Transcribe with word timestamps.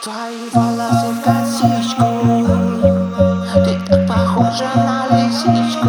Твои 0.00 0.48
волосы 0.54 1.08
в 1.10 1.20
косичку. 1.24 2.04
Ты 3.64 3.80
так 3.88 4.06
похожа 4.06 4.70
на 4.76 5.06
лисичку. 5.10 5.88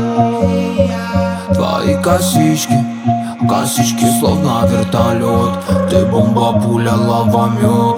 Твои 1.54 1.94
косички, 2.02 2.84
косички 3.48 4.06
словно 4.20 4.66
вертолет 4.66 5.60
Ты 5.92 6.06
бомба, 6.06 6.60
пуля, 6.60 6.96
лава, 6.96 7.50
мед 7.50 7.98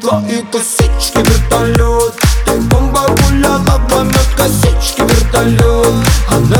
Твои 0.00 0.42
косички 0.50 1.18
вертолет 1.18 2.14
Ты 2.44 2.60
бомба, 2.62 3.06
пуля, 3.06 3.50
лава, 3.68 4.02
мед 4.02 4.28
Косички 4.36 5.02
вертолет 5.02 5.94
Она 6.32 6.59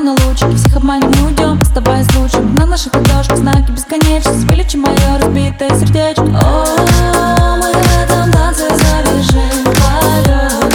неоны 0.00 0.16
лучики 0.24 0.56
Всех 0.56 0.76
обманем, 0.76 1.10
не 1.10 1.22
уйдем, 1.22 1.60
оставаясь 1.60 2.06
лучшим 2.14 2.54
На 2.54 2.66
наших 2.66 2.94
ладошках 2.94 3.38
знаки 3.38 3.70
бесконечности 3.70 4.46
Вылечи 4.46 4.76
мое 4.76 5.18
разбитое 5.18 5.70
сердечко. 5.78 6.22
О, 6.22 7.56
мы 7.56 7.72
в 7.72 8.02
этом 8.02 8.32
танце 8.32 8.68
завяжем 8.68 9.64
полет 9.64 10.74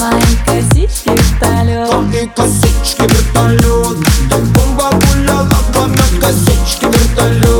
Мои 0.00 0.36
косички 0.46 1.10
вертолет 1.10 1.90
Твои 1.90 2.26
косички 2.28 3.02
вертолет 3.02 3.98
Ты 4.30 4.36
бомба, 4.36 4.90
пуля, 4.90 5.34
лава, 5.34 5.86
мед 5.88 6.20
Косички 6.20 6.84
вертолет 6.84 7.53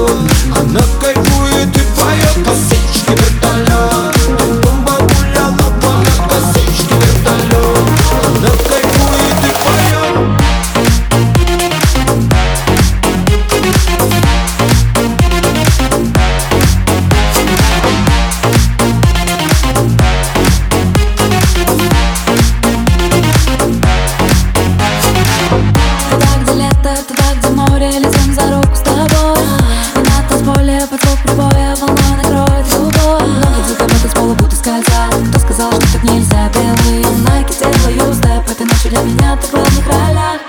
для 38.94 39.02
меня 39.02 39.36
ты 39.36 39.46
в 39.48 39.50
главных 39.50 39.86
ролях 39.86 40.40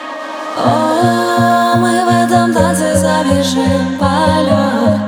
О, 0.57 1.75
мы 1.77 2.05
в 2.05 2.25
этом 2.25 2.53
танце 2.53 2.95
завяжем 2.97 3.97
полет. 3.99 4.99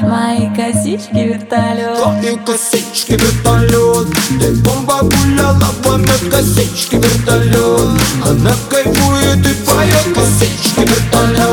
Мои 0.00 0.48
косички 0.54 1.14
вертолет. 1.14 2.00
Твои 2.00 2.36
косички 2.36 3.12
вертолет. 3.12 4.08
Ты 4.40 4.54
бомба, 4.62 4.98
пуля, 5.00 5.48
лава, 5.52 5.98
мед 5.98 6.24
Косички 6.30 6.96
вертолет. 6.96 8.00
Она 8.24 8.54
кайфует 8.70 9.46
и 9.46 9.54
поет 9.64 10.14
Косички 10.14 10.80
вертолет 10.80 11.47